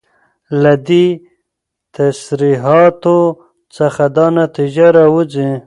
[0.61, 1.05] له دي
[1.95, 3.19] تصريحاتو
[3.75, 5.51] څخه دا نتيجه راوځي